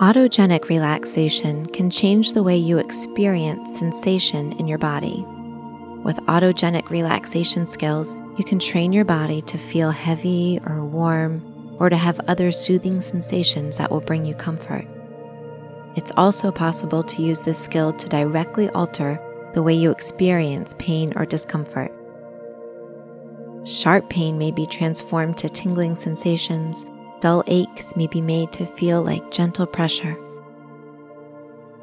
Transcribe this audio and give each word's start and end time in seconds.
Autogenic 0.00 0.70
relaxation 0.70 1.66
can 1.66 1.90
change 1.90 2.32
the 2.32 2.42
way 2.42 2.56
you 2.56 2.78
experience 2.78 3.78
sensation 3.78 4.52
in 4.52 4.66
your 4.66 4.78
body. 4.78 5.22
With 6.02 6.16
autogenic 6.24 6.88
relaxation 6.88 7.66
skills, 7.66 8.16
you 8.38 8.44
can 8.44 8.58
train 8.58 8.94
your 8.94 9.04
body 9.04 9.42
to 9.42 9.58
feel 9.58 9.90
heavy 9.90 10.58
or 10.64 10.86
warm 10.86 11.76
or 11.78 11.90
to 11.90 11.98
have 11.98 12.18
other 12.28 12.50
soothing 12.50 13.02
sensations 13.02 13.76
that 13.76 13.90
will 13.90 14.00
bring 14.00 14.24
you 14.24 14.32
comfort. 14.34 14.86
It's 15.96 16.12
also 16.16 16.50
possible 16.50 17.02
to 17.02 17.20
use 17.22 17.42
this 17.42 17.62
skill 17.62 17.92
to 17.92 18.08
directly 18.08 18.70
alter 18.70 19.20
the 19.52 19.62
way 19.62 19.74
you 19.74 19.90
experience 19.90 20.74
pain 20.78 21.12
or 21.14 21.26
discomfort. 21.26 21.92
Sharp 23.66 24.08
pain 24.08 24.38
may 24.38 24.50
be 24.50 24.64
transformed 24.64 25.36
to 25.36 25.50
tingling 25.50 25.94
sensations, 25.94 26.86
dull 27.20 27.44
aches 27.46 27.94
may 27.96 28.06
be 28.06 28.20
made 28.20 28.52
to 28.52 28.66
feel 28.66 29.02
like 29.02 29.30
gentle 29.30 29.66
pressure. 29.66 30.16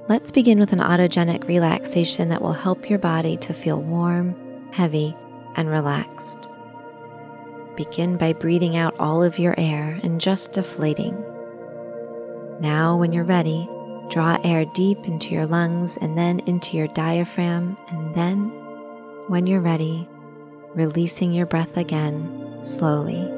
Let's 0.10 0.32
begin 0.32 0.60
with 0.60 0.74
an 0.74 0.80
autogenic 0.80 1.48
relaxation 1.48 2.30
that 2.30 2.42
will 2.42 2.54
help 2.54 2.90
your 2.90 3.00
body 3.00 3.38
to 3.38 3.54
feel 3.54 3.82
warm, 3.82 4.36
heavy, 4.72 5.16
and 5.56 5.70
relaxed. 5.70 6.50
Begin 7.76 8.18
by 8.18 8.34
breathing 8.34 8.78
out 8.78 8.98
all 9.00 9.22
of 9.22 9.38
your 9.38 9.54
air 9.58 10.00
and 10.04 10.22
just 10.22 10.54
deflating. 10.54 11.14
Now, 12.60 12.98
when 12.98 13.14
you're 13.14 13.24
ready, 13.24 13.70
draw 14.10 14.40
air 14.44 14.66
deep 14.74 15.08
into 15.08 15.34
your 15.34 15.46
lungs 15.46 15.98
and 15.98 16.18
then 16.18 16.40
into 16.48 16.78
your 16.78 16.88
diaphragm, 16.88 17.78
and 17.90 18.16
then, 18.16 18.50
when 19.28 19.46
you're 19.46 19.62
ready, 19.62 20.08
releasing 20.74 21.34
your 21.34 21.46
breath 21.46 21.76
again 21.78 22.60
slowly. 22.62 23.37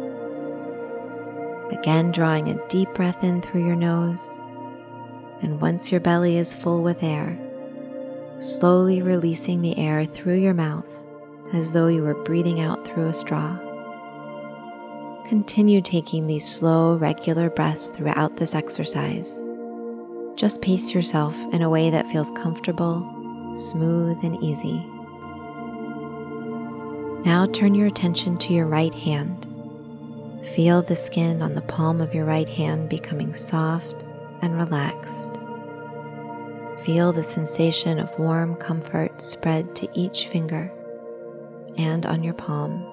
Again, 1.71 2.11
drawing 2.11 2.49
a 2.49 2.67
deep 2.67 2.93
breath 2.93 3.23
in 3.23 3.41
through 3.41 3.65
your 3.65 3.75
nose. 3.75 4.41
And 5.41 5.61
once 5.61 5.91
your 5.91 6.01
belly 6.01 6.37
is 6.37 6.55
full 6.55 6.83
with 6.83 7.03
air, 7.03 7.37
slowly 8.39 9.01
releasing 9.01 9.61
the 9.61 9.77
air 9.77 10.05
through 10.05 10.37
your 10.37 10.53
mouth 10.53 10.91
as 11.53 11.71
though 11.71 11.87
you 11.87 12.03
were 12.03 12.23
breathing 12.23 12.59
out 12.59 12.85
through 12.87 13.07
a 13.07 13.13
straw. 13.13 13.57
Continue 15.27 15.81
taking 15.81 16.27
these 16.27 16.47
slow, 16.47 16.95
regular 16.97 17.49
breaths 17.49 17.89
throughout 17.89 18.37
this 18.37 18.55
exercise. 18.55 19.39
Just 20.35 20.61
pace 20.61 20.93
yourself 20.93 21.35
in 21.53 21.61
a 21.61 21.69
way 21.69 21.89
that 21.89 22.09
feels 22.09 22.31
comfortable, 22.31 23.01
smooth, 23.53 24.17
and 24.23 24.41
easy. 24.43 24.85
Now 27.25 27.45
turn 27.45 27.75
your 27.75 27.87
attention 27.87 28.37
to 28.39 28.53
your 28.53 28.65
right 28.65 28.93
hand. 28.93 29.45
Feel 30.43 30.81
the 30.81 30.95
skin 30.95 31.41
on 31.41 31.53
the 31.53 31.61
palm 31.61 32.01
of 32.01 32.13
your 32.13 32.25
right 32.25 32.49
hand 32.49 32.89
becoming 32.89 33.33
soft 33.33 34.03
and 34.41 34.57
relaxed. 34.57 35.31
Feel 36.83 37.11
the 37.11 37.23
sensation 37.23 37.99
of 37.99 38.17
warm 38.17 38.55
comfort 38.55 39.21
spread 39.21 39.75
to 39.75 39.89
each 39.93 40.27
finger 40.27 40.71
and 41.77 42.05
on 42.05 42.23
your 42.23 42.33
palm, 42.33 42.83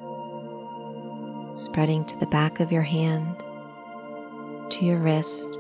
spreading 1.55 2.05
to 2.05 2.19
the 2.19 2.27
back 2.27 2.61
of 2.61 2.73
your 2.73 2.83
hand, 2.83 3.39
to 4.71 4.85
your 4.85 4.99
wrist, 4.99 5.59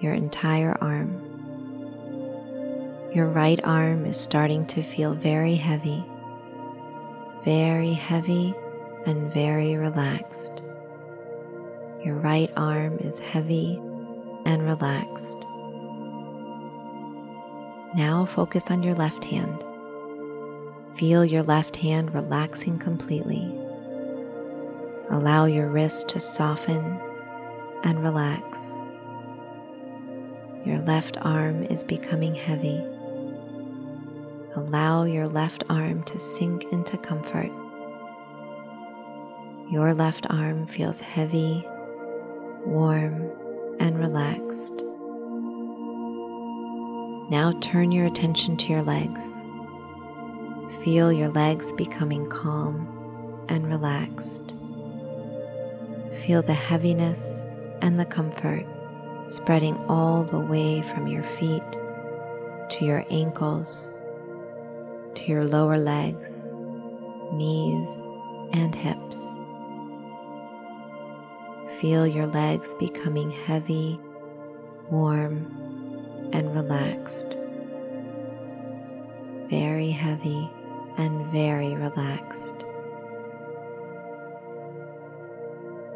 your 0.00 0.14
entire 0.14 0.76
arm. 0.82 1.24
Your 3.14 3.26
right 3.28 3.60
arm 3.64 4.04
is 4.06 4.18
starting 4.18 4.66
to 4.66 4.82
feel 4.82 5.14
very 5.14 5.54
heavy 5.54 6.04
very 7.44 7.94
heavy 7.94 8.54
and 9.06 9.32
very 9.32 9.76
relaxed. 9.76 10.62
Your 12.04 12.14
right 12.16 12.50
arm 12.56 12.98
is 12.98 13.18
heavy 13.18 13.76
and 14.44 14.62
relaxed. 14.64 15.38
Now 17.94 18.26
focus 18.26 18.70
on 18.70 18.82
your 18.82 18.94
left 18.94 19.24
hand. 19.24 19.64
Feel 20.96 21.24
your 21.24 21.42
left 21.42 21.76
hand 21.76 22.14
relaxing 22.14 22.78
completely. 22.78 23.44
Allow 25.10 25.46
your 25.46 25.68
wrist 25.68 26.08
to 26.10 26.20
soften 26.20 27.00
and 27.84 28.02
relax. 28.02 28.72
Your 30.64 30.78
left 30.80 31.16
arm 31.22 31.62
is 31.64 31.84
becoming 31.84 32.34
heavy 32.34 32.82
allow 34.58 35.04
your 35.04 35.28
left 35.28 35.62
arm 35.70 36.02
to 36.02 36.18
sink 36.18 36.64
into 36.72 36.98
comfort. 36.98 37.50
Your 39.70 39.94
left 39.94 40.26
arm 40.30 40.66
feels 40.66 41.00
heavy, 41.00 41.64
warm, 42.66 43.30
and 43.80 43.98
relaxed. 43.98 44.82
Now 47.30 47.56
turn 47.60 47.92
your 47.92 48.06
attention 48.06 48.56
to 48.56 48.72
your 48.72 48.82
legs. 48.82 49.34
Feel 50.82 51.12
your 51.12 51.28
legs 51.28 51.72
becoming 51.74 52.28
calm 52.28 53.46
and 53.48 53.66
relaxed. 53.68 54.54
Feel 56.22 56.42
the 56.42 56.54
heaviness 56.54 57.44
and 57.82 57.98
the 57.98 58.04
comfort 58.04 58.66
spreading 59.26 59.76
all 59.86 60.24
the 60.24 60.38
way 60.38 60.82
from 60.82 61.06
your 61.06 61.22
feet 61.22 61.72
to 62.70 62.84
your 62.84 63.04
ankles 63.10 63.90
to 65.18 65.26
your 65.26 65.44
lower 65.44 65.78
legs, 65.78 66.44
knees, 67.32 68.06
and 68.52 68.74
hips. 68.74 69.36
Feel 71.80 72.06
your 72.06 72.26
legs 72.26 72.74
becoming 72.74 73.30
heavy, 73.30 74.00
warm, 74.90 76.30
and 76.32 76.54
relaxed. 76.54 77.38
Very 79.48 79.90
heavy 79.90 80.50
and 80.96 81.30
very 81.32 81.74
relaxed. 81.74 82.64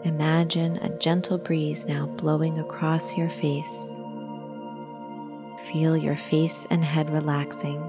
Imagine 0.05 0.77
a 0.79 0.99
gentle 0.99 1.39
breeze 1.39 1.87
now 1.87 2.07
blowing 2.07 2.59
across 2.59 3.17
your 3.17 3.29
face. 3.29 3.93
Feel 5.73 5.97
your 5.97 6.17
face 6.17 6.67
and 6.71 6.85
head 6.85 7.11
relaxing 7.11 7.81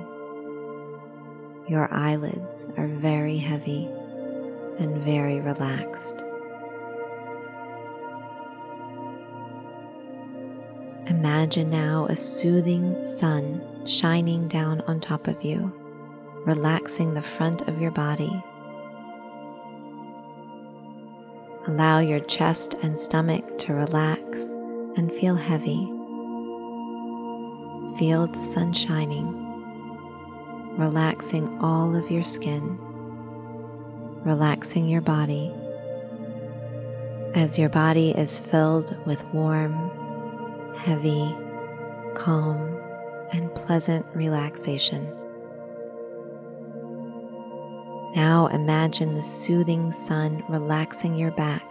your 1.67 1.91
eyelids 1.93 2.67
are 2.77 2.87
very 2.87 3.37
heavy 3.37 3.89
and 4.79 5.01
very 5.03 5.39
relaxed. 5.39 6.15
Imagine 11.07 11.69
now 11.69 12.05
a 12.07 12.15
soothing 12.15 13.03
sun 13.03 13.61
shining 13.85 14.47
down 14.47 14.81
on 14.81 14.99
top 14.99 15.27
of 15.27 15.43
you, 15.43 15.71
relaxing 16.45 17.13
the 17.13 17.21
front 17.21 17.61
of 17.67 17.81
your 17.81 17.91
body. 17.91 18.43
Allow 21.67 21.99
your 21.99 22.19
chest 22.21 22.75
and 22.83 22.97
stomach 22.97 23.57
to 23.59 23.73
relax 23.73 24.49
and 24.97 25.13
feel 25.13 25.35
heavy. 25.35 25.85
Feel 27.97 28.27
the 28.27 28.43
sun 28.43 28.73
shining 28.73 29.43
relaxing 30.77 31.59
all 31.61 31.95
of 31.95 32.09
your 32.09 32.23
skin, 32.23 32.77
relaxing 34.25 34.89
your 34.89 35.01
body. 35.01 35.53
As 37.35 37.59
your 37.59 37.69
body 37.69 38.09
is 38.09 38.39
filled 38.39 38.95
with 39.05 39.23
warm, 39.25 40.02
heavy, 40.78 41.35
calm, 42.13 42.79
and 43.31 43.53
pleasant 43.56 44.06
relaxation. 44.13 45.07
Now 48.16 48.47
imagine 48.47 49.16
the 49.16 49.23
soothing 49.23 49.91
sun 49.91 50.44
relaxing 50.47 51.16
your 51.16 51.31
back. 51.31 51.63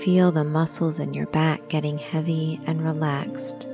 Feel 0.00 0.30
the 0.30 0.44
muscles 0.44 1.00
in 1.00 1.14
your 1.14 1.26
back 1.26 1.68
getting 1.68 1.98
heavy 1.98 2.60
and 2.66 2.82
relaxed. 2.82 3.68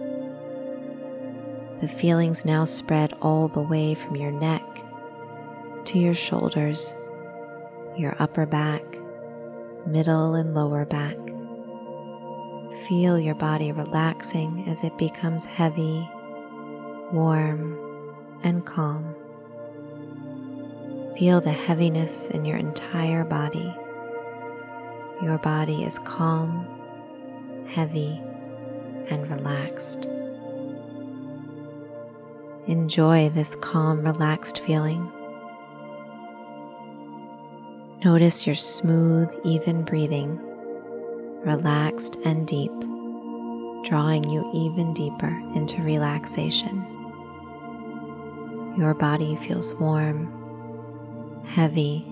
The 1.81 1.89
feelings 1.89 2.45
now 2.45 2.65
spread 2.65 3.13
all 3.21 3.49
the 3.49 3.61
way 3.61 3.95
from 3.95 4.17
your 4.17 4.31
neck 4.31 4.63
to 5.87 5.99
your 5.99 6.15
shoulders, 6.15 6.95
your 7.97 8.15
upper 8.19 8.47
back, 8.47 8.83
middle 9.87 10.35
and 10.35 10.55
lower 10.55 10.85
back. 10.85 11.17
Feel 12.89 13.19
your 13.19 13.37
body 13.37 13.71
relaxing 13.71 14.65
as 14.67 14.83
it 14.83 14.99
becomes 14.99 15.45
heavy, 15.45 16.09
warm, 17.13 17.79
and 18.43 18.67
calm. 18.67 19.15
Feel 21.17 21.41
the 21.41 21.53
heaviness 21.53 22.29
in 22.29 22.45
your 22.45 22.57
entire 22.57 23.23
body. 23.23 23.73
Your 25.23 25.39
body 25.39 25.85
is 25.85 26.01
calm, 26.01 26.67
heavy, 27.69 28.21
and 29.11 29.31
relaxed. 29.31 30.07
Enjoy 32.67 33.29
this 33.29 33.55
calm, 33.57 34.03
relaxed 34.03 34.59
feeling. 34.59 35.09
Notice 38.05 38.45
your 38.45 38.57
smooth, 38.57 39.31
even 39.45 39.85
breathing, 39.85 40.41
relaxed 41.45 42.17
and 42.25 42.47
deep. 42.47 42.73
drawing 43.85 44.23
you 44.31 44.49
even 44.55 44.95
deeper 44.95 45.37
into 45.55 45.83
relaxation. 45.83 46.87
Your 48.79 48.95
body 48.95 49.35
feels 49.37 49.75
warm, 49.75 50.31
heavy, 51.45 52.07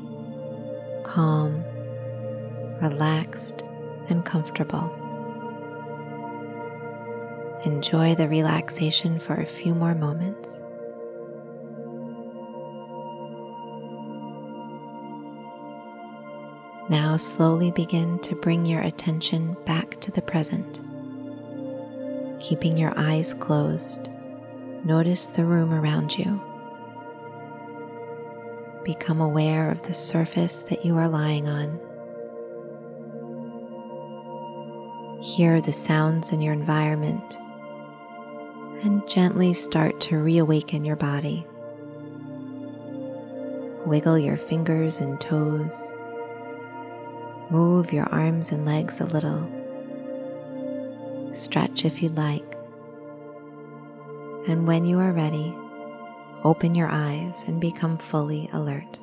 calm, 1.05 1.65
relaxed, 2.83 3.63
and 4.09 4.25
comfortable. 4.25 4.93
Enjoy 7.65 8.15
the 8.15 8.29
relaxation 8.29 9.19
for 9.21 9.35
a 9.35 9.47
few 9.47 9.75
more 9.75 9.95
moments. 9.95 10.61
Now, 16.91 17.17
slowly 17.17 17.71
begin 17.71 18.19
to 18.19 18.35
bring 18.35 18.67
your 18.67 18.81
attention 18.83 19.57
back 19.65 20.01
to 20.01 20.11
the 20.11 20.23
present. 20.23 20.83
Keeping 22.41 22.77
your 22.77 22.93
eyes 22.97 23.33
closed, 23.33 24.09
notice 24.85 25.29
the 25.29 25.45
room 25.45 25.73
around 25.73 26.19
you. 26.19 26.43
Become 28.85 29.21
aware 29.21 29.71
of 29.71 29.83
the 29.83 29.95
surface 29.95 30.65
that 30.65 30.85
you 30.85 30.97
are 30.97 31.09
lying 31.09 31.47
on. 31.47 31.79
Hear 35.23 35.61
the 35.61 35.73
sounds 35.73 36.33
in 36.33 36.41
your 36.41 36.55
environment 36.55 37.39
and 38.83 39.09
gently 39.09 39.53
start 39.53 40.01
to 40.01 40.19
reawaken 40.19 40.85
your 40.85 40.97
body. 40.97 41.47
Wiggle 43.87 44.19
your 44.19 44.37
fingers 44.37 44.99
and 45.01 45.21
toes. 45.21 45.93
Move 47.51 47.93
your 47.93 48.07
arms 48.15 48.53
and 48.53 48.65
legs 48.65 49.01
a 49.01 49.07
little. 49.07 49.51
Stretch 51.33 51.85
if 51.85 52.01
you'd 52.01 52.17
like. 52.17 52.57
And 54.47 54.69
when 54.69 54.87
you 54.87 55.01
are 55.01 55.13
ready, 55.13 55.53
open 56.45 56.77
your 56.77 56.89
eyes 56.89 57.45
and 57.49 57.61
become 57.61 57.99
fully 57.99 58.49
alert. 58.53 58.99